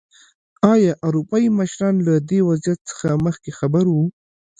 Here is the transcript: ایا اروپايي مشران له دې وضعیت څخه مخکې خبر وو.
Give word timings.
ایا 0.73 0.93
اروپايي 1.07 1.49
مشران 1.59 1.95
له 2.07 2.15
دې 2.29 2.39
وضعیت 2.49 2.79
څخه 2.89 3.07
مخکې 3.25 3.51
خبر 3.59 3.85
وو. 3.89 4.05